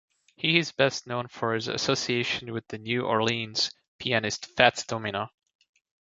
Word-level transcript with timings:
He 0.35 0.57
is 0.57 0.71
best 0.71 1.05
known 1.05 1.27
for 1.27 1.53
his 1.53 1.67
association 1.67 2.53
with 2.53 2.67
the 2.69 2.79
New 2.79 3.03
Orleans 3.03 3.69
pianist 3.99 4.47
Fats 4.57 4.83
Domino. 4.83 5.29